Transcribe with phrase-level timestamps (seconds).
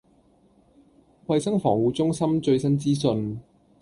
[1.27, 3.39] 衞生防護中心最新資訊